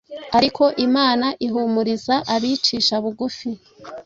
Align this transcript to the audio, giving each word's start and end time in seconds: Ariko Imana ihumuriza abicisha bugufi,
Ariko 0.37 0.63
Imana 0.87 1.27
ihumuriza 1.45 2.15
abicisha 2.33 2.95
bugufi, 3.03 3.49